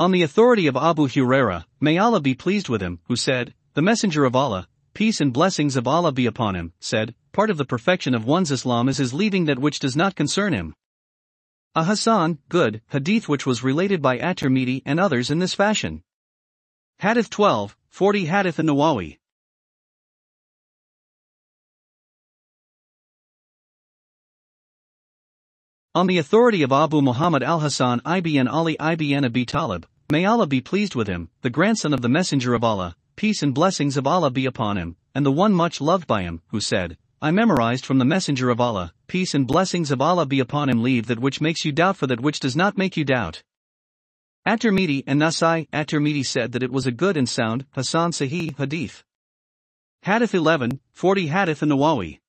On 0.00 0.12
the 0.12 0.22
authority 0.22 0.68
of 0.68 0.76
Abu 0.76 1.08
Huraira, 1.08 1.64
may 1.80 1.98
Allah 1.98 2.20
be 2.20 2.32
pleased 2.32 2.68
with 2.68 2.80
him, 2.80 3.00
who 3.08 3.16
said, 3.16 3.52
The 3.74 3.82
Messenger 3.82 4.26
of 4.26 4.36
Allah, 4.36 4.68
peace 4.94 5.20
and 5.20 5.32
blessings 5.32 5.74
of 5.74 5.88
Allah 5.88 6.12
be 6.12 6.24
upon 6.26 6.54
him, 6.54 6.72
said, 6.78 7.16
Part 7.32 7.50
of 7.50 7.56
the 7.56 7.64
perfection 7.64 8.14
of 8.14 8.24
one's 8.24 8.52
Islam 8.52 8.88
is 8.88 8.98
his 8.98 9.12
leaving 9.12 9.46
that 9.46 9.58
which 9.58 9.80
does 9.80 9.96
not 9.96 10.14
concern 10.14 10.52
him. 10.52 10.72
A 11.74 11.82
Hassan, 11.82 12.38
good, 12.48 12.80
hadith 12.90 13.28
which 13.28 13.44
was 13.44 13.64
related 13.64 14.00
by 14.00 14.18
At-Tirmidhi 14.18 14.82
and 14.86 15.00
others 15.00 15.32
in 15.32 15.40
this 15.40 15.54
fashion. 15.54 16.04
Hadith 17.00 17.28
12, 17.28 17.76
40 17.88 18.26
Hadith 18.26 18.60
an-Nawawi. 18.60 19.18
On 25.94 26.06
the 26.06 26.18
authority 26.18 26.62
of 26.62 26.70
Abu 26.70 27.00
Muhammad 27.00 27.42
al-Hassan 27.42 28.02
ibn 28.06 28.46
Ali 28.46 28.76
ibn 28.78 29.24
Abi 29.24 29.46
Talib, 29.46 29.86
may 30.10 30.26
Allah 30.26 30.46
be 30.46 30.60
pleased 30.60 30.94
with 30.94 31.08
him, 31.08 31.30
the 31.40 31.48
grandson 31.48 31.94
of 31.94 32.02
the 32.02 32.10
Messenger 32.10 32.52
of 32.52 32.62
Allah, 32.62 32.94
peace 33.16 33.42
and 33.42 33.54
blessings 33.54 33.96
of 33.96 34.06
Allah 34.06 34.30
be 34.30 34.44
upon 34.44 34.76
him, 34.76 34.96
and 35.14 35.24
the 35.24 35.32
one 35.32 35.54
much 35.54 35.80
loved 35.80 36.06
by 36.06 36.22
him, 36.22 36.42
who 36.48 36.60
said, 36.60 36.98
I 37.22 37.30
memorized 37.30 37.86
from 37.86 37.98
the 37.98 38.04
Messenger 38.04 38.50
of 38.50 38.60
Allah, 38.60 38.92
peace 39.06 39.34
and 39.34 39.46
blessings 39.46 39.90
of 39.90 40.02
Allah 40.02 40.26
be 40.26 40.40
upon 40.40 40.68
him 40.68 40.82
leave 40.82 41.06
that 41.06 41.20
which 41.20 41.40
makes 41.40 41.64
you 41.64 41.72
doubt 41.72 41.96
for 41.96 42.06
that 42.06 42.20
which 42.20 42.38
does 42.38 42.54
not 42.54 42.76
make 42.76 42.98
you 42.98 43.04
doubt. 43.04 43.42
At-Tirmidhi 44.44 45.04
and 45.06 45.18
Nasai 45.18 45.68
At-Tirmidhi 45.72 46.24
said 46.24 46.52
that 46.52 46.62
it 46.62 46.70
was 46.70 46.86
a 46.86 46.92
good 46.92 47.16
and 47.16 47.28
sound, 47.28 47.64
Hassan 47.72 48.12
Sahih 48.12 48.54
Hadith. 48.58 49.04
Hadith 50.02 50.34
11, 50.34 50.80
40 50.92 51.26
Hadith 51.28 51.62
an-Nawawi. 51.62 52.20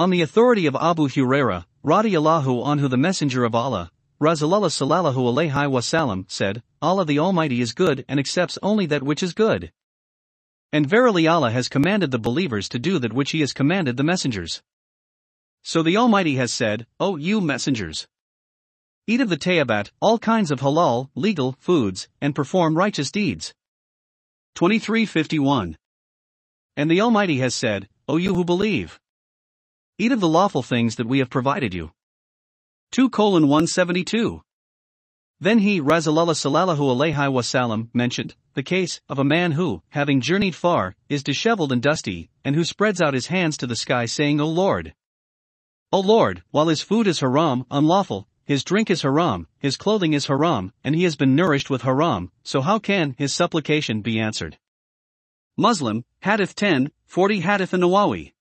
On 0.00 0.08
the 0.08 0.22
authority 0.22 0.64
of 0.64 0.74
Abu 0.76 1.08
Huraira, 1.08 1.66
radiallahu 1.84 2.64
anhu 2.64 2.88
the 2.88 2.96
Messenger 2.96 3.44
of 3.44 3.54
Allah, 3.54 3.90
Rasulullah 4.18 4.70
sallallahu 4.70 5.14
alayhi 5.14 5.70
wasallam, 5.70 6.24
said, 6.26 6.62
Allah 6.80 7.04
the 7.04 7.18
Almighty 7.18 7.60
is 7.60 7.74
good 7.74 8.06
and 8.08 8.18
accepts 8.18 8.58
only 8.62 8.86
that 8.86 9.02
which 9.02 9.22
is 9.22 9.34
good. 9.34 9.70
And 10.72 10.88
verily 10.88 11.28
Allah 11.28 11.50
has 11.50 11.68
commanded 11.68 12.12
the 12.12 12.18
believers 12.18 12.66
to 12.70 12.78
do 12.78 12.98
that 12.98 13.12
which 13.12 13.32
He 13.32 13.40
has 13.40 13.52
commanded 13.52 13.98
the 13.98 14.02
messengers. 14.02 14.62
So 15.62 15.82
the 15.82 15.98
Almighty 15.98 16.36
has 16.36 16.50
said, 16.50 16.86
O 16.98 17.16
you 17.16 17.42
messengers! 17.42 18.08
Eat 19.06 19.20
of 19.20 19.28
the 19.28 19.36
tayyibat, 19.36 19.90
all 20.00 20.18
kinds 20.18 20.50
of 20.50 20.60
halal, 20.60 21.10
legal, 21.14 21.56
foods, 21.58 22.08
and 22.22 22.34
perform 22.34 22.74
righteous 22.74 23.10
deeds. 23.10 23.52
2351. 24.54 25.76
And 26.74 26.90
the 26.90 27.02
Almighty 27.02 27.40
has 27.40 27.54
said, 27.54 27.86
O 28.08 28.16
you 28.16 28.34
who 28.34 28.46
believe! 28.46 28.98
Eat 30.00 30.12
of 30.12 30.20
the 30.20 30.28
lawful 30.28 30.62
things 30.62 30.96
that 30.96 31.06
we 31.06 31.18
have 31.18 31.28
provided 31.28 31.74
you. 31.74 31.92
2 32.92 33.10
colon 33.10 33.48
172. 33.48 34.40
Then 35.38 35.58
he, 35.58 35.78
Rasulullah 35.78 36.32
sallallahu 36.32 36.78
alayhi 36.78 37.30
wasallam, 37.30 37.90
mentioned 37.92 38.34
the 38.54 38.62
case 38.62 39.02
of 39.10 39.18
a 39.18 39.24
man 39.24 39.52
who, 39.52 39.82
having 39.90 40.22
journeyed 40.22 40.54
far, 40.54 40.96
is 41.10 41.22
disheveled 41.22 41.70
and 41.70 41.82
dusty, 41.82 42.30
and 42.46 42.56
who 42.56 42.64
spreads 42.64 43.02
out 43.02 43.12
his 43.12 43.26
hands 43.26 43.58
to 43.58 43.66
the 43.66 43.76
sky, 43.76 44.06
saying, 44.06 44.40
O 44.40 44.48
Lord! 44.48 44.94
O 45.92 46.00
Lord, 46.00 46.44
while 46.50 46.68
his 46.68 46.80
food 46.80 47.06
is 47.06 47.20
haram, 47.20 47.66
unlawful, 47.70 48.26
his 48.46 48.64
drink 48.64 48.90
is 48.90 49.02
haram, 49.02 49.48
his 49.58 49.76
clothing 49.76 50.14
is 50.14 50.28
haram, 50.28 50.72
and 50.82 50.94
he 50.94 51.04
has 51.04 51.14
been 51.14 51.36
nourished 51.36 51.68
with 51.68 51.82
haram, 51.82 52.32
so 52.42 52.62
how 52.62 52.78
can 52.78 53.14
his 53.18 53.34
supplication 53.34 54.00
be 54.00 54.18
answered? 54.18 54.56
Muslim, 55.58 56.06
Hadith 56.22 56.54
10, 56.54 56.90
40 57.04 57.40
Hadith 57.40 57.74
an-Nawawi. 57.74 58.32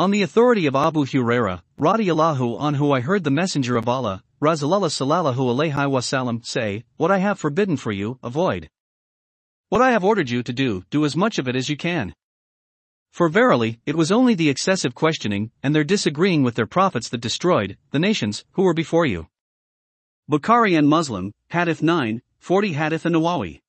On 0.00 0.10
the 0.10 0.22
authority 0.22 0.64
of 0.64 0.74
Abu 0.74 1.04
Huraira, 1.04 1.60
radiallahu 1.78 2.58
anhu 2.58 2.96
I 2.96 3.00
heard 3.00 3.22
the 3.22 3.30
Messenger 3.30 3.76
of 3.76 3.86
Allah, 3.86 4.24
Rasulullah 4.42 4.88
sallallahu 4.88 5.36
alayhi 5.36 5.74
wasallam, 5.74 6.42
say, 6.42 6.84
What 6.96 7.10
I 7.10 7.18
have 7.18 7.38
forbidden 7.38 7.76
for 7.76 7.92
you, 7.92 8.18
avoid. 8.22 8.70
What 9.68 9.82
I 9.82 9.90
have 9.90 10.02
ordered 10.02 10.30
you 10.30 10.42
to 10.42 10.54
do, 10.54 10.84
do 10.88 11.04
as 11.04 11.14
much 11.14 11.38
of 11.38 11.46
it 11.48 11.54
as 11.54 11.68
you 11.68 11.76
can. 11.76 12.14
For 13.10 13.28
verily, 13.28 13.78
it 13.84 13.94
was 13.94 14.10
only 14.10 14.34
the 14.34 14.48
excessive 14.48 14.94
questioning, 14.94 15.50
and 15.62 15.74
their 15.74 15.84
disagreeing 15.84 16.42
with 16.42 16.54
their 16.54 16.64
prophets 16.64 17.10
that 17.10 17.20
destroyed 17.20 17.76
the 17.90 17.98
nations 17.98 18.46
who 18.52 18.62
were 18.62 18.72
before 18.72 19.04
you. 19.04 19.26
Bukhari 20.30 20.78
and 20.78 20.88
Muslim, 20.88 21.34
Hadith 21.50 21.82
9, 21.82 22.22
40 22.38 22.72
Hadith 22.72 23.04
an-Nawawi. 23.04 23.60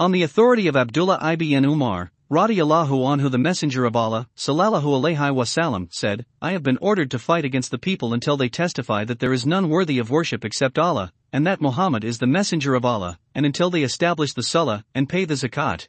On 0.00 0.10
the 0.10 0.24
authority 0.24 0.66
of 0.66 0.74
Abdullah 0.74 1.20
ibn 1.22 1.64
Umar, 1.64 2.10
radiallahu 2.28 2.90
anhu 2.90 3.30
the 3.30 3.38
Messenger 3.38 3.84
of 3.84 3.94
Allah, 3.94 4.28
sallallahu 4.36 4.82
alayhi 4.82 5.32
wasallam, 5.32 5.86
said, 5.92 6.26
I 6.42 6.50
have 6.50 6.64
been 6.64 6.78
ordered 6.78 7.12
to 7.12 7.18
fight 7.20 7.44
against 7.44 7.70
the 7.70 7.78
people 7.78 8.12
until 8.12 8.36
they 8.36 8.48
testify 8.48 9.04
that 9.04 9.20
there 9.20 9.32
is 9.32 9.46
none 9.46 9.68
worthy 9.68 10.00
of 10.00 10.10
worship 10.10 10.44
except 10.44 10.80
Allah, 10.80 11.12
and 11.32 11.46
that 11.46 11.60
Muhammad 11.60 12.02
is 12.02 12.18
the 12.18 12.26
Messenger 12.26 12.74
of 12.74 12.84
Allah, 12.84 13.20
and 13.36 13.46
until 13.46 13.70
they 13.70 13.84
establish 13.84 14.32
the 14.32 14.42
Salah 14.42 14.84
and 14.96 15.08
pay 15.08 15.24
the 15.24 15.34
Zakat. 15.34 15.86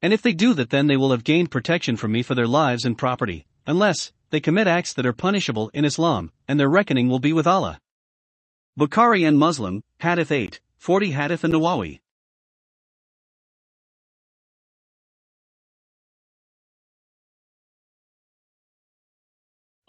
And 0.00 0.12
if 0.12 0.22
they 0.22 0.32
do 0.32 0.54
that 0.54 0.70
then 0.70 0.86
they 0.86 0.96
will 0.96 1.10
have 1.10 1.24
gained 1.24 1.50
protection 1.50 1.96
from 1.96 2.12
me 2.12 2.22
for 2.22 2.36
their 2.36 2.46
lives 2.46 2.84
and 2.84 2.96
property, 2.96 3.44
unless, 3.66 4.12
they 4.30 4.38
commit 4.38 4.68
acts 4.68 4.92
that 4.92 5.04
are 5.04 5.12
punishable 5.12 5.68
in 5.74 5.84
Islam, 5.84 6.30
and 6.46 6.60
their 6.60 6.70
reckoning 6.70 7.08
will 7.08 7.18
be 7.18 7.32
with 7.32 7.48
Allah. 7.48 7.80
Bukhari 8.78 9.26
and 9.26 9.36
Muslim, 9.36 9.82
Hadith 9.98 10.30
8, 10.30 10.60
40 10.78 11.10
Hadith 11.10 11.42
an-Nawawi. 11.42 11.98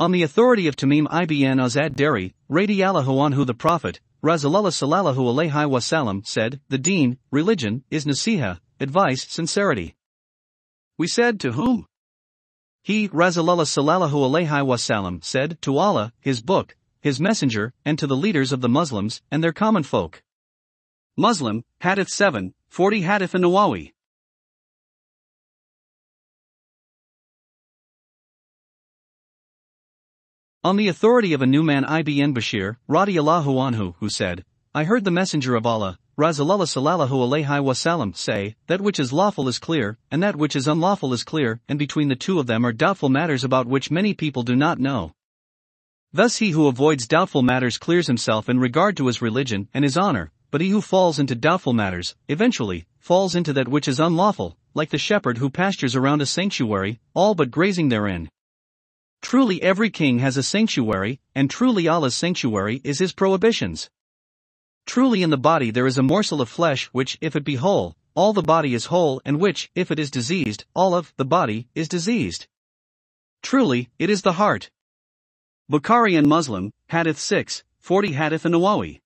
On 0.02 0.12
the 0.12 0.24
authority 0.24 0.66
of 0.66 0.76
Tamim 0.76 1.06
ibn 1.06 1.60
Azad 1.60 1.96
Dari, 1.96 2.34
radiallahu 2.50 3.06
anhu 3.06 3.46
the 3.46 3.54
Prophet, 3.54 4.00
Rasulullah 4.24 4.74
sallallahu 4.74 5.16
alayhi 5.16 5.70
wasallam, 5.70 6.26
said, 6.26 6.60
The 6.70 6.80
deen, 6.80 7.20
religion, 7.30 7.84
is 7.92 8.06
nasiha, 8.06 8.60
advice, 8.80 9.28
sincerity. 9.30 9.94
We 10.98 11.08
said 11.08 11.40
to 11.42 11.52
whom? 11.52 11.86
He, 12.82 13.10
Rasulullah 13.10 13.70
sallallahu 13.70 14.10
alayhi 14.10 14.66
wasallam, 14.66 15.24
said, 15.24 15.62
To 15.62 15.78
Allah, 15.78 16.14
His 16.20 16.42
book, 16.42 16.76
His 17.02 17.22
messenger, 17.22 17.72
and 17.86 18.00
to 18.00 18.08
the 18.08 18.18
leaders 18.18 18.52
of 18.52 18.62
the 18.62 18.70
Muslims, 18.70 19.22
and 19.30 19.44
their 19.44 19.54
common 19.54 19.84
folk. 19.84 20.24
Muslim, 21.16 21.64
Hadith 21.80 22.10
7, 22.10 22.56
40 22.70 23.02
Hadith 23.02 23.36
an-Nawawi. 23.36 23.92
On 30.64 30.76
the 30.76 30.90
authority 30.90 31.34
of 31.34 31.42
a 31.42 31.48
Nu'man 31.48 31.86
ibn 31.86 32.36
Bashir, 32.36 32.76
radiallahu 32.88 33.48
anhu, 33.48 33.96
who 33.98 34.10
said, 34.10 34.46
I 34.76 34.84
heard 34.84 35.04
the 35.04 35.10
Messenger 35.10 35.56
of 35.56 35.66
Allah, 35.66 35.98
Rasulullah 36.20 36.70
sallallahu 36.70 37.10
alayhi 37.10 37.64
wasallam, 37.64 38.16
say, 38.16 38.56
That 38.68 38.80
which 38.80 39.00
is 39.00 39.12
lawful 39.12 39.48
is 39.48 39.58
clear, 39.58 39.98
and 40.12 40.22
that 40.22 40.36
which 40.36 40.56
is 40.56 40.68
unlawful 40.68 41.14
is 41.14 41.24
clear, 41.24 41.62
and 41.68 41.80
between 41.80 42.10
the 42.10 42.16
two 42.16 42.40
of 42.40 42.46
them 42.46 42.64
are 42.64 42.74
doubtful 42.74 43.10
matters 43.10 43.44
about 43.44 43.66
which 43.66 43.90
many 43.90 44.14
people 44.14 44.44
do 44.44 44.56
not 44.56 44.78
know. 44.78 45.14
Thus 46.14 46.38
he 46.38 46.52
who 46.52 46.68
avoids 46.68 47.08
doubtful 47.08 47.42
matters 47.42 47.80
clears 47.80 48.06
himself 48.06 48.48
in 48.48 48.60
regard 48.60 48.96
to 48.98 49.08
his 49.08 49.20
religion 49.20 49.68
and 49.74 49.84
his 49.84 49.98
honor, 49.98 50.32
but 50.52 50.62
he 50.62 50.70
who 50.70 50.82
falls 50.82 51.18
into 51.18 51.34
doubtful 51.34 51.74
matters, 51.74 52.16
eventually, 52.28 52.86
falls 53.00 53.34
into 53.34 53.52
that 53.54 53.68
which 53.68 53.88
is 53.88 54.00
unlawful, 54.00 54.58
like 54.76 54.92
the 54.92 55.00
shepherd 55.00 55.40
who 55.40 55.50
pastures 55.50 55.96
around 55.96 56.22
a 56.22 56.28
sanctuary, 56.28 57.00
all 57.16 57.34
but 57.34 57.50
grazing 57.50 57.90
therein. 57.90 58.30
Truly 59.22 59.62
every 59.62 59.90
king 59.90 60.20
has 60.20 60.38
a 60.38 60.44
sanctuary, 60.44 61.20
and 61.36 61.50
truly 61.50 61.88
Allah's 61.88 62.16
sanctuary 62.16 62.82
is 62.84 63.00
his 63.00 63.14
prohibitions. 63.14 63.90
Truly 64.86 65.22
in 65.22 65.30
the 65.30 65.38
body 65.38 65.72
there 65.72 65.88
is 65.88 65.98
a 65.98 66.04
morsel 66.04 66.42
of 66.42 66.50
flesh 66.50 66.86
which, 66.88 67.18
if 67.22 67.36
it 67.36 67.44
be 67.44 67.56
whole, 67.56 67.96
all 68.16 68.34
the 68.34 68.42
body 68.42 68.74
is 68.74 68.88
whole, 68.88 69.22
and 69.24 69.40
which, 69.40 69.72
if 69.76 69.92
it 69.92 70.00
is 70.00 70.12
diseased, 70.12 70.66
all 70.76 70.94
of 70.94 71.14
the 71.18 71.26
body 71.26 71.68
is 71.76 71.88
diseased. 71.88 72.48
Truly, 73.42 73.90
it 73.98 74.10
is 74.10 74.22
the 74.22 74.34
heart. 74.34 74.70
Bukhari 75.72 76.18
and 76.18 76.28
Muslim, 76.28 76.74
Hadith 76.90 77.18
6, 77.18 77.64
40 77.80 78.12
Hadith 78.14 78.46
an-Nawawi. 78.46 79.00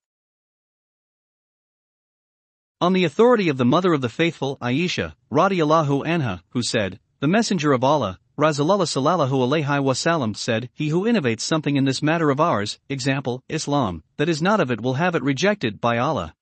On 2.81 2.93
the 2.93 3.05
authority 3.05 3.47
of 3.47 3.57
the 3.57 3.65
mother 3.65 3.93
of 3.93 4.01
the 4.01 4.09
faithful, 4.09 4.57
Aisha, 4.57 5.13
radiallahu 5.31 6.05
anha, 6.05 6.41
who 6.49 6.63
said, 6.63 6.99
The 7.19 7.27
Messenger 7.27 7.71
of 7.71 7.83
Allah, 7.83 8.19
Rasulullah 8.37 8.83
sallallahu 8.83 9.29
alayhi 9.29 9.83
wasallam 9.83 10.35
said, 10.35 10.69
He 10.73 10.89
who 10.89 11.05
innovates 11.05 11.39
something 11.39 11.77
in 11.77 11.85
this 11.85 12.01
matter 12.01 12.29
of 12.29 12.41
ours, 12.41 12.79
example, 12.89 13.41
Islam, 13.47 14.03
that 14.17 14.27
is 14.27 14.41
not 14.41 14.59
of 14.59 14.69
it 14.69 14.81
will 14.81 14.95
have 14.95 15.15
it 15.15 15.23
rejected 15.23 15.79
by 15.79 15.97
Allah. 15.97 16.35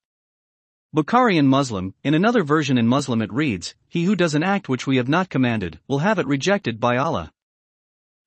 Bukhari 0.94 1.38
and 1.38 1.48
Muslim, 1.48 1.94
in 2.02 2.14
another 2.14 2.42
version 2.42 2.78
in 2.78 2.88
Muslim 2.88 3.22
it 3.22 3.32
reads, 3.32 3.76
He 3.88 4.04
who 4.04 4.16
does 4.16 4.34
an 4.34 4.42
act 4.42 4.68
which 4.68 4.86
we 4.86 4.96
have 4.96 5.08
not 5.08 5.28
commanded, 5.28 5.78
will 5.86 6.00
have 6.00 6.18
it 6.18 6.26
rejected 6.26 6.80
by 6.80 6.96
Allah. 6.96 7.32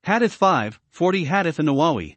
Hadith 0.03 0.33
5, 0.33 0.79
40 0.89 1.25
Hadith 1.25 1.59
an-Nawawi. 1.59 2.15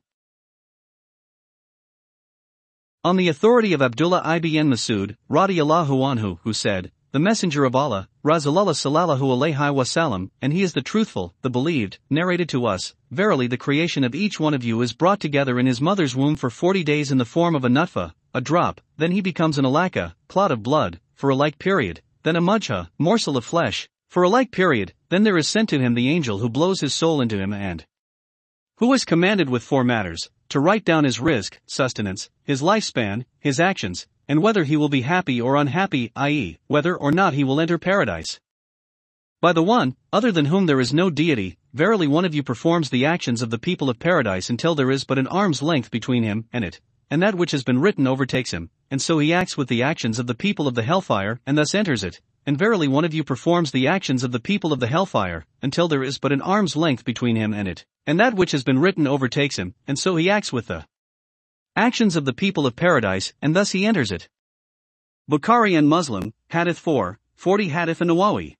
On 3.02 3.16
the 3.16 3.28
authority 3.28 3.72
of 3.72 3.82
Abdullah 3.82 4.22
ibn 4.36 4.70
Masud, 4.70 5.16
radiallahu 5.28 5.88
anhu, 5.88 6.38
who 6.42 6.52
said, 6.52 6.92
the 7.12 7.18
messenger 7.18 7.64
of 7.64 7.74
Allah, 7.74 8.08
Rasulullah 8.24 8.70
sallallahu 8.70 9.18
alaihi 9.18 9.74
wasallam, 9.74 10.30
and 10.40 10.52
he 10.52 10.62
is 10.62 10.74
the 10.74 10.80
truthful, 10.80 11.34
the 11.42 11.50
believed, 11.50 11.98
narrated 12.08 12.48
to 12.50 12.66
us, 12.66 12.94
verily 13.10 13.48
the 13.48 13.56
creation 13.56 14.04
of 14.04 14.14
each 14.14 14.38
one 14.38 14.54
of 14.54 14.62
you 14.62 14.80
is 14.80 14.92
brought 14.92 15.18
together 15.18 15.58
in 15.58 15.66
his 15.66 15.80
mother's 15.80 16.14
womb 16.14 16.36
for 16.36 16.50
forty 16.50 16.84
days 16.84 17.10
in 17.10 17.18
the 17.18 17.24
form 17.24 17.56
of 17.56 17.64
a 17.64 17.68
nutfa, 17.68 18.12
a 18.32 18.40
drop, 18.40 18.80
then 18.96 19.10
he 19.10 19.20
becomes 19.20 19.58
an 19.58 19.64
alaka, 19.64 20.14
clot 20.28 20.52
of 20.52 20.62
blood, 20.62 21.00
for 21.14 21.30
a 21.30 21.34
like 21.34 21.58
period, 21.58 22.00
then 22.22 22.36
a 22.36 22.40
mudgha, 22.40 22.88
morsel 22.96 23.36
of 23.36 23.44
flesh, 23.44 23.88
for 24.08 24.22
a 24.22 24.28
like 24.28 24.52
period, 24.52 24.94
then 25.08 25.24
there 25.24 25.36
is 25.36 25.48
sent 25.48 25.68
to 25.68 25.80
him 25.80 25.94
the 25.94 26.08
angel 26.08 26.38
who 26.38 26.48
blows 26.48 26.80
his 26.80 26.94
soul 26.94 27.20
into 27.20 27.38
him 27.38 27.52
and 27.52 27.84
who 28.76 28.92
is 28.92 29.04
commanded 29.04 29.50
with 29.50 29.64
four 29.64 29.82
matters, 29.82 30.30
to 30.48 30.60
write 30.60 30.84
down 30.84 31.02
his 31.02 31.18
rizq, 31.18 31.58
sustenance, 31.66 32.30
his 32.44 32.62
lifespan, 32.62 33.24
his 33.40 33.58
actions, 33.58 34.06
and 34.30 34.40
whether 34.40 34.62
he 34.62 34.76
will 34.76 34.88
be 34.88 35.00
happy 35.00 35.40
or 35.40 35.56
unhappy, 35.56 36.12
i.e., 36.14 36.56
whether 36.68 36.96
or 36.96 37.10
not 37.10 37.34
he 37.34 37.42
will 37.42 37.60
enter 37.60 37.78
paradise. 37.78 38.38
By 39.40 39.52
the 39.52 39.60
one, 39.60 39.96
other 40.12 40.30
than 40.30 40.44
whom 40.44 40.66
there 40.66 40.78
is 40.78 40.94
no 40.94 41.10
deity, 41.10 41.58
verily 41.74 42.06
one 42.06 42.24
of 42.24 42.32
you 42.32 42.44
performs 42.44 42.90
the 42.90 43.04
actions 43.04 43.42
of 43.42 43.50
the 43.50 43.58
people 43.58 43.90
of 43.90 43.98
paradise 43.98 44.48
until 44.48 44.76
there 44.76 44.92
is 44.92 45.02
but 45.02 45.18
an 45.18 45.26
arm's 45.26 45.62
length 45.62 45.90
between 45.90 46.22
him 46.22 46.44
and 46.52 46.64
it, 46.64 46.80
and 47.10 47.20
that 47.20 47.34
which 47.34 47.50
has 47.50 47.64
been 47.64 47.80
written 47.80 48.06
overtakes 48.06 48.52
him, 48.52 48.70
and 48.88 49.02
so 49.02 49.18
he 49.18 49.32
acts 49.32 49.56
with 49.56 49.66
the 49.66 49.82
actions 49.82 50.20
of 50.20 50.28
the 50.28 50.36
people 50.36 50.68
of 50.68 50.76
the 50.76 50.84
hellfire 50.84 51.40
and 51.44 51.58
thus 51.58 51.74
enters 51.74 52.04
it. 52.04 52.20
And 52.46 52.56
verily 52.56 52.86
one 52.86 53.04
of 53.04 53.12
you 53.12 53.24
performs 53.24 53.72
the 53.72 53.88
actions 53.88 54.22
of 54.22 54.30
the 54.30 54.38
people 54.38 54.72
of 54.72 54.78
the 54.78 54.86
hellfire, 54.86 55.44
until 55.60 55.88
there 55.88 56.04
is 56.04 56.18
but 56.18 56.30
an 56.30 56.40
arm's 56.40 56.76
length 56.76 57.04
between 57.04 57.34
him 57.34 57.52
and 57.52 57.66
it, 57.66 57.84
and 58.06 58.20
that 58.20 58.34
which 58.34 58.52
has 58.52 58.62
been 58.62 58.78
written 58.78 59.08
overtakes 59.08 59.58
him, 59.58 59.74
and 59.88 59.98
so 59.98 60.14
he 60.14 60.30
acts 60.30 60.52
with 60.52 60.68
the 60.68 60.86
Actions 61.80 62.14
of 62.14 62.26
the 62.26 62.34
people 62.34 62.66
of 62.66 62.76
paradise, 62.76 63.32
and 63.40 63.56
thus 63.56 63.70
he 63.70 63.86
enters 63.86 64.12
it. 64.12 64.28
Bukhari 65.30 65.78
and 65.78 65.88
Muslim, 65.88 66.34
Hadith 66.50 66.78
4, 66.78 67.18
40 67.36 67.68
Hadith 67.70 68.02
an-Nawawi. 68.02 68.56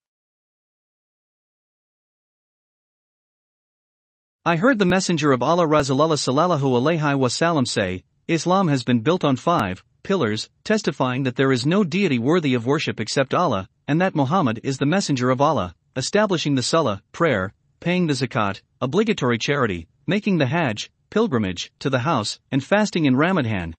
I 4.46 4.56
heard 4.56 4.78
the 4.78 4.86
Messenger 4.86 5.32
of 5.32 5.42
Allah 5.42 5.66
Rasulullah 5.66 6.16
sallallahu 6.16 6.62
alaihi 6.62 7.18
wasallam 7.18 7.68
say, 7.68 8.04
Islam 8.26 8.68
has 8.68 8.84
been 8.84 9.00
built 9.00 9.22
on 9.22 9.36
five 9.36 9.84
pillars, 10.02 10.48
testifying 10.64 11.24
that 11.24 11.36
there 11.36 11.52
is 11.52 11.66
no 11.66 11.84
deity 11.84 12.18
worthy 12.18 12.54
of 12.54 12.64
worship 12.64 12.98
except 13.00 13.34
Allah, 13.34 13.68
and 13.86 14.00
that 14.00 14.14
Muhammad 14.14 14.60
is 14.62 14.78
the 14.78 14.86
Messenger 14.86 15.28
of 15.28 15.42
Allah, 15.42 15.74
establishing 15.94 16.54
the 16.54 16.62
Salah, 16.62 17.02
prayer, 17.12 17.52
paying 17.80 18.06
the 18.06 18.14
Zakat, 18.14 18.62
obligatory 18.80 19.36
charity, 19.36 19.88
making 20.06 20.38
the 20.38 20.46
Hajj, 20.46 20.90
pilgrimage, 21.10 21.72
to 21.80 21.90
the 21.90 22.00
house, 22.00 22.38
and 22.50 22.64
fasting 22.64 23.04
in 23.04 23.16
Ramadan. 23.16 23.74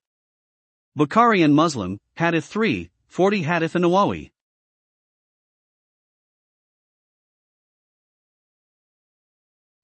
Bukhari 0.96 1.42
and 1.42 1.54
Muslim, 1.54 1.98
Hadith 2.16 2.44
3, 2.44 2.90
40 3.08 3.42
Hadith 3.42 3.74
an-Nawawi. 3.74 4.30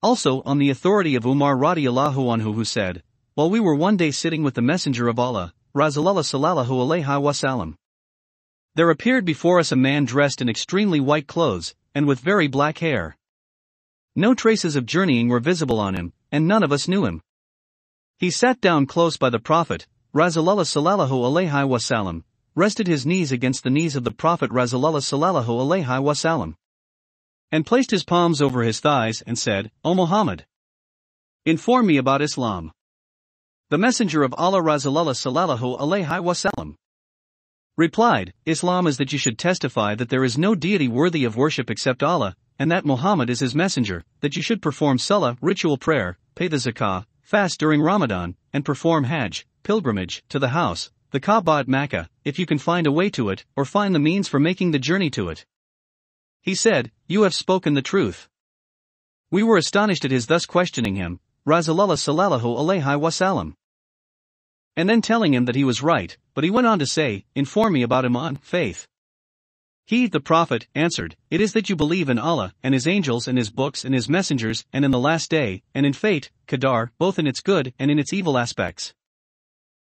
Also, 0.02 0.42
on 0.42 0.58
the 0.58 0.70
authority 0.70 1.16
of 1.16 1.26
Umar 1.26 1.56
radiallahu 1.56 2.14
anhu 2.14 2.54
who 2.54 2.64
said, 2.64 3.02
While 3.34 3.50
we 3.50 3.58
were 3.58 3.74
one 3.74 3.96
day 3.96 4.12
sitting 4.12 4.42
with 4.42 4.54
the 4.54 4.62
Messenger 4.62 5.08
of 5.08 5.18
Allah, 5.18 5.52
Rasulullah 5.74 6.22
sallallahu 6.22 6.66
alayhi 6.66 7.04
wasallam, 7.04 7.74
there 8.78 8.90
appeared 8.90 9.24
before 9.24 9.58
us 9.58 9.72
a 9.72 9.76
man 9.76 10.04
dressed 10.04 10.40
in 10.40 10.48
extremely 10.48 11.00
white 11.00 11.26
clothes, 11.26 11.74
and 11.96 12.06
with 12.06 12.20
very 12.20 12.46
black 12.46 12.78
hair. 12.78 13.16
No 14.14 14.34
traces 14.34 14.76
of 14.76 14.86
journeying 14.86 15.28
were 15.28 15.40
visible 15.40 15.80
on 15.80 15.96
him, 15.96 16.12
and 16.30 16.46
none 16.46 16.62
of 16.62 16.70
us 16.70 16.86
knew 16.86 17.04
him. 17.04 17.20
He 18.18 18.32
sat 18.32 18.60
down 18.60 18.86
close 18.86 19.16
by 19.16 19.30
the 19.30 19.38
Prophet, 19.38 19.86
Rasulullah 20.12 20.66
sallallahu 20.66 21.08
alaihi 21.08 21.68
wasallam, 21.68 22.24
rested 22.56 22.88
his 22.88 23.06
knees 23.06 23.30
against 23.30 23.62
the 23.62 23.70
knees 23.70 23.94
of 23.94 24.02
the 24.02 24.10
Prophet 24.10 24.50
Rasulullah 24.50 24.98
sallallahu 24.98 25.46
alaihi 25.46 26.02
wasallam, 26.02 26.54
and 27.52 27.64
placed 27.64 27.92
his 27.92 28.02
palms 28.02 28.42
over 28.42 28.64
his 28.64 28.80
thighs 28.80 29.22
and 29.22 29.38
said, 29.38 29.70
O 29.84 29.94
Muhammad, 29.94 30.46
inform 31.46 31.86
me 31.86 31.96
about 31.96 32.20
Islam. 32.20 32.72
The 33.70 33.78
Messenger 33.78 34.24
of 34.24 34.34
Allah 34.36 34.62
Rasulullah 34.62 35.14
sallallahu 35.14 35.78
alaihi 35.78 36.20
wasallam 36.20 36.74
replied, 37.76 38.32
Islam 38.44 38.88
is 38.88 38.96
that 38.96 39.12
you 39.12 39.18
should 39.20 39.38
testify 39.38 39.94
that 39.94 40.08
there 40.08 40.24
is 40.24 40.36
no 40.36 40.56
deity 40.56 40.88
worthy 40.88 41.22
of 41.22 41.36
worship 41.36 41.70
except 41.70 42.02
Allah, 42.02 42.34
and 42.58 42.72
that 42.72 42.84
Muhammad 42.84 43.30
is 43.30 43.38
his 43.38 43.54
messenger, 43.54 44.02
that 44.22 44.34
you 44.34 44.42
should 44.42 44.60
perform 44.60 44.98
salah, 44.98 45.36
ritual 45.40 45.78
prayer, 45.78 46.18
pay 46.34 46.48
the 46.48 46.56
zakah, 46.56 47.04
fast 47.28 47.60
during 47.60 47.82
Ramadan, 47.82 48.34
and 48.54 48.64
perform 48.64 49.04
Hajj, 49.04 49.46
pilgrimage, 49.62 50.24
to 50.30 50.38
the 50.38 50.48
house, 50.48 50.90
the 51.10 51.20
Kaaba 51.20 51.58
at 51.58 51.68
Mecca, 51.68 52.08
if 52.24 52.38
you 52.38 52.46
can 52.46 52.56
find 52.56 52.86
a 52.86 52.90
way 52.90 53.10
to 53.10 53.28
it, 53.28 53.44
or 53.54 53.66
find 53.66 53.94
the 53.94 53.98
means 53.98 54.26
for 54.26 54.40
making 54.40 54.70
the 54.70 54.78
journey 54.78 55.10
to 55.10 55.28
it. 55.28 55.44
He 56.40 56.54
said, 56.54 56.90
You 57.06 57.24
have 57.24 57.34
spoken 57.34 57.74
the 57.74 57.82
truth. 57.82 58.30
We 59.30 59.42
were 59.42 59.58
astonished 59.58 60.06
at 60.06 60.10
his 60.10 60.26
thus 60.26 60.46
questioning 60.46 60.96
him, 60.96 61.20
Rasulullah 61.46 62.00
sallallahu 62.00 62.40
alaihi 62.40 62.98
wasallam. 62.98 63.52
And 64.74 64.88
then 64.88 65.02
telling 65.02 65.34
him 65.34 65.44
that 65.44 65.54
he 65.54 65.64
was 65.64 65.82
right, 65.82 66.16
but 66.32 66.44
he 66.44 66.50
went 66.50 66.66
on 66.66 66.78
to 66.78 66.86
say, 66.86 67.26
Inform 67.34 67.74
me 67.74 67.82
about 67.82 68.06
Iman, 68.06 68.36
faith. 68.36 68.88
He, 69.88 70.06
the 70.06 70.20
Prophet, 70.20 70.66
answered, 70.74 71.16
It 71.30 71.40
is 71.40 71.54
that 71.54 71.70
you 71.70 71.74
believe 71.74 72.10
in 72.10 72.18
Allah, 72.18 72.52
and 72.62 72.74
His 72.74 72.86
angels, 72.86 73.26
and 73.26 73.38
His 73.38 73.48
books, 73.48 73.86
and 73.86 73.94
His 73.94 74.06
messengers, 74.06 74.66
and 74.70 74.84
in 74.84 74.90
the 74.90 74.98
last 74.98 75.30
day, 75.30 75.62
and 75.74 75.86
in 75.86 75.94
fate, 75.94 76.30
Qadar, 76.46 76.90
both 76.98 77.18
in 77.18 77.26
its 77.26 77.40
good 77.40 77.72
and 77.78 77.90
in 77.90 77.98
its 77.98 78.12
evil 78.12 78.36
aspects. 78.36 78.92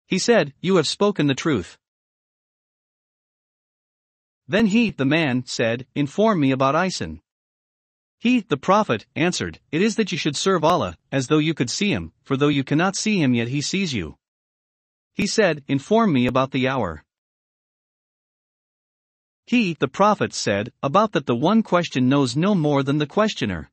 He 0.06 0.20
said, 0.20 0.54
You 0.60 0.76
have 0.76 0.90
spoken 0.90 1.28
the 1.28 1.34
truth. 1.34 1.78
Then 4.46 4.66
he, 4.66 4.90
the 4.90 5.06
man, 5.06 5.46
said, 5.46 5.88
Inform 5.96 6.42
me 6.42 6.52
about 6.52 6.76
Ihsan. 6.76 7.22
He, 8.20 8.42
the 8.42 8.58
Prophet, 8.58 9.06
answered, 9.16 9.62
It 9.72 9.82
is 9.82 9.96
that 9.96 10.12
you 10.12 10.18
should 10.18 10.36
serve 10.36 10.66
Allah, 10.66 10.98
as 11.14 11.28
though 11.28 11.38
you 11.38 11.54
could 11.54 11.70
see 11.70 11.92
Him, 11.92 12.12
for 12.24 12.36
though 12.36 12.50
you 12.50 12.66
cannot 12.66 12.98
see 12.98 13.24
Him 13.24 13.34
yet 13.34 13.48
He 13.48 13.62
sees 13.62 13.94
you. 13.94 14.18
He 15.14 15.28
said, 15.28 15.64
Inform 15.70 16.12
me 16.12 16.26
about 16.26 16.52
the 16.52 16.68
hour. 16.68 17.06
He, 19.46 19.74
the 19.74 19.88
prophet, 19.88 20.34
said, 20.34 20.72
about 20.82 21.12
that 21.12 21.26
the 21.26 21.36
one 21.36 21.64
question 21.64 22.08
knows 22.08 22.36
no 22.36 22.56
more 22.56 22.82
than 22.82 22.98
the 22.98 23.06
questioner. 23.06 23.70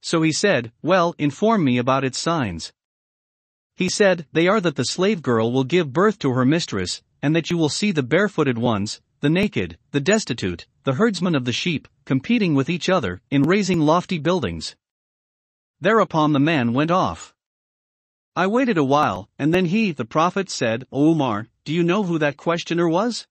So 0.00 0.22
he 0.22 0.32
said, 0.32 0.72
Well, 0.82 1.14
inform 1.16 1.64
me 1.64 1.78
about 1.78 2.04
its 2.04 2.18
signs. 2.18 2.72
He 3.76 3.88
said, 3.88 4.26
They 4.32 4.48
are 4.48 4.60
that 4.60 4.76
the 4.76 4.84
slave 4.84 5.22
girl 5.22 5.52
will 5.52 5.64
give 5.64 5.92
birth 5.92 6.18
to 6.20 6.32
her 6.32 6.44
mistress, 6.44 7.02
and 7.22 7.34
that 7.34 7.50
you 7.50 7.56
will 7.56 7.68
see 7.68 7.90
the 7.90 8.02
barefooted 8.02 8.58
ones, 8.58 9.00
the 9.20 9.30
naked, 9.30 9.78
the 9.92 10.00
destitute, 10.00 10.66
the 10.82 10.94
herdsmen 10.94 11.34
of 11.34 11.44
the 11.44 11.52
sheep, 11.52 11.88
competing 12.04 12.54
with 12.54 12.68
each 12.68 12.88
other, 12.88 13.22
in 13.30 13.44
raising 13.44 13.80
lofty 13.80 14.18
buildings. 14.18 14.76
Thereupon 15.80 16.32
the 16.32 16.40
man 16.40 16.72
went 16.72 16.90
off. 16.90 17.34
I 18.36 18.46
waited 18.46 18.76
a 18.76 18.84
while, 18.84 19.30
and 19.38 19.54
then 19.54 19.66
he, 19.66 19.92
the 19.92 20.04
prophet, 20.04 20.50
said, 20.50 20.86
O 20.92 21.12
Umar, 21.12 21.46
do 21.64 21.72
you 21.72 21.82
know 21.82 22.02
who 22.02 22.18
that 22.18 22.36
questioner 22.36 22.88
was? 22.88 23.26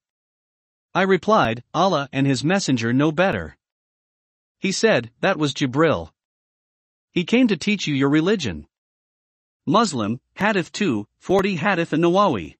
I 0.94 1.02
replied, 1.02 1.64
Allah 1.74 2.08
and 2.12 2.26
His 2.26 2.44
Messenger 2.44 2.92
know 2.92 3.10
better. 3.10 3.56
He 4.58 4.70
said, 4.70 5.10
That 5.20 5.38
was 5.38 5.52
Jibril. 5.52 6.10
He 7.10 7.24
came 7.24 7.48
to 7.48 7.56
teach 7.56 7.86
you 7.86 7.94
your 7.94 8.10
religion. 8.10 8.66
Muslim, 9.66 10.20
Hadith 10.36 10.70
2, 10.72 11.06
40 11.18 11.56
Hadith 11.56 11.92
an-Nawawi. 11.92 12.56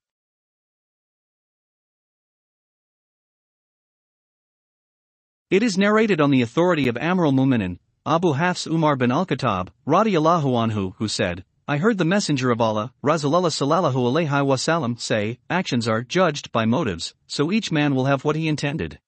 It 5.50 5.62
is 5.62 5.78
narrated 5.78 6.20
on 6.20 6.30
the 6.30 6.42
authority 6.42 6.88
of 6.88 6.96
Amir 6.96 7.26
al-Mu'minin, 7.26 7.78
Abu 8.04 8.32
Hafs 8.32 8.66
Umar 8.66 8.96
bin 8.96 9.12
al-Khattab, 9.12 9.68
radiallahu 9.86 10.72
anhu, 10.72 10.94
who 10.96 11.06
said, 11.06 11.44
I 11.66 11.78
heard 11.78 11.96
the 11.96 12.04
Messenger 12.04 12.50
of 12.50 12.60
Allah, 12.60 12.92
Rasulullah 13.02 13.48
sallallahu 13.48 13.94
alaihi 13.94 14.28
wasallam, 14.28 15.00
say, 15.00 15.38
actions 15.48 15.88
are 15.88 16.02
judged 16.02 16.52
by 16.52 16.66
motives, 16.66 17.14
so 17.26 17.50
each 17.50 17.72
man 17.72 17.94
will 17.94 18.04
have 18.04 18.22
what 18.22 18.36
he 18.36 18.48
intended. 18.48 18.98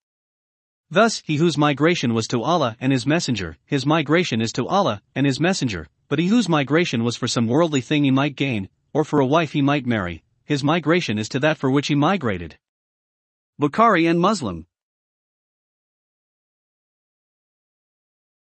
Thus, 0.90 1.20
he 1.26 1.36
whose 1.36 1.58
migration 1.58 2.14
was 2.14 2.26
to 2.28 2.42
Allah 2.42 2.74
and 2.80 2.92
His 2.92 3.06
Messenger, 3.06 3.58
his 3.66 3.84
migration 3.84 4.40
is 4.40 4.52
to 4.52 4.66
Allah 4.66 5.02
and 5.14 5.26
His 5.26 5.38
Messenger, 5.38 5.86
but 6.08 6.18
he 6.18 6.28
whose 6.28 6.48
migration 6.48 7.04
was 7.04 7.14
for 7.14 7.28
some 7.28 7.46
worldly 7.46 7.82
thing 7.82 8.04
he 8.04 8.10
might 8.10 8.36
gain, 8.36 8.70
or 8.94 9.04
for 9.04 9.20
a 9.20 9.26
wife 9.26 9.52
he 9.52 9.60
might 9.60 9.84
marry, 9.84 10.22
his 10.42 10.64
migration 10.64 11.18
is 11.18 11.28
to 11.28 11.38
that 11.40 11.58
for 11.58 11.70
which 11.70 11.88
he 11.88 11.94
migrated. 11.94 12.56
Bukhari 13.60 14.08
and 14.08 14.18
Muslim, 14.18 14.66